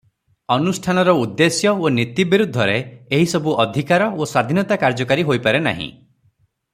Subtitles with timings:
[0.53, 2.77] ଅନୁଷ୍ଠାନର ଉଦ୍ଦେଶ୍ୟ ଓ ନୀତି ବିରୁଦ୍ଧରେ
[3.19, 5.89] ଏହିସବୁ ଅଧିକାର ଓ ସ୍ୱାଧୀନତା କାର୍ଯ୍ୟକାରୀ ହୋଇପାରେ ନାହିଁ।